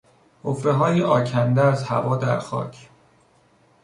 [0.43, 2.89] حفرههای آکنده از هوا در خاک